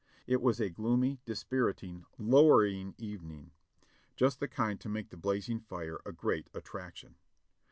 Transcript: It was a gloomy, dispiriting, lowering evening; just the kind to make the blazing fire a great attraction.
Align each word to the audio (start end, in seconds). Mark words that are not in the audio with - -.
It 0.25 0.41
was 0.41 0.59
a 0.59 0.67
gloomy, 0.71 1.19
dispiriting, 1.25 2.07
lowering 2.17 2.95
evening; 2.97 3.51
just 4.15 4.39
the 4.39 4.47
kind 4.47 4.79
to 4.81 4.89
make 4.89 5.09
the 5.11 5.15
blazing 5.15 5.59
fire 5.59 6.01
a 6.07 6.11
great 6.11 6.49
attraction. 6.55 7.13